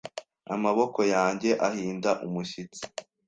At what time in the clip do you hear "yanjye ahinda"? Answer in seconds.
1.13-2.11